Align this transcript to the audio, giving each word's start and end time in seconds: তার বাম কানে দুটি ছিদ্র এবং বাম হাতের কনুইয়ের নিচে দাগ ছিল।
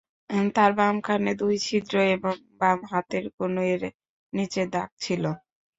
তার 0.55 0.71
বাম 0.77 0.95
কানে 1.01 1.31
দুটি 1.39 1.57
ছিদ্র 1.67 1.95
এবং 2.15 2.33
বাম 2.59 2.79
হাতের 2.91 3.23
কনুইয়ের 3.37 3.83
নিচে 4.33 4.61
দাগ 4.73 4.89
ছিল। 5.03 5.23